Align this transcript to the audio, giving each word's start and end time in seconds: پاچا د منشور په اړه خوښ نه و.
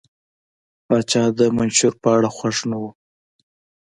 پاچا 0.85 1.23
د 1.39 1.39
منشور 1.57 1.93
په 2.01 2.07
اړه 2.15 2.29
خوښ 2.37 2.57
نه 2.69 2.77
و. 2.81 2.83